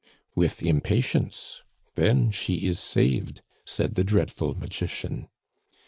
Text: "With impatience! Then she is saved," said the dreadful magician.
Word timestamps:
"With 0.33 0.63
impatience! 0.63 1.61
Then 1.93 2.31
she 2.31 2.65
is 2.65 2.79
saved," 2.79 3.43
said 3.65 3.93
the 3.93 4.03
dreadful 4.03 4.55
magician. 4.57 5.27